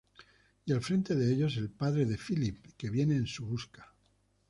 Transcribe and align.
Y 0.65 0.73
al 0.73 0.81
frente 0.81 1.13
de 1.13 1.31
ellos, 1.31 1.57
el 1.57 1.69
padre 1.69 2.07
de 2.07 2.17
Phillip, 2.17 2.71
que 2.75 2.89
viene 2.89 3.15
en 3.17 3.27
su 3.27 3.45
busca. 3.45 3.93